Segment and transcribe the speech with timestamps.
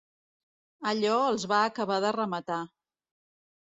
[0.93, 2.63] Allò els va acabar de rematar.